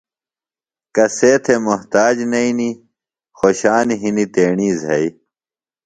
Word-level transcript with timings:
کسے 0.95 1.31
تھےۡ 1.43 1.61
محتاج 1.65 2.15
نئینیۡ، 2.31 2.79
خوشان 3.37 3.87
ہِنیۡ 4.01 4.29
تیݨی 4.33 4.69
زھئیۡ 4.81 5.11